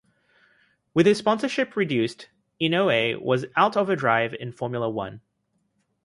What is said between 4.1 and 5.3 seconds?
in Formula One.